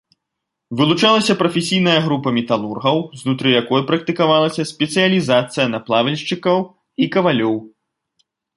[0.77, 7.55] Вылучалася прафесійная група металургаў, знутры якой практыкавалася спецыялізацыя на плавільшчыкаў і кавалёў.